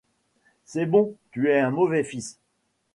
C’est 0.65 0.87
bon, 0.87 1.13
tu 1.31 1.51
es 1.51 1.59
un 1.59 1.69
mauvais 1.69 2.03
fils… 2.03 2.39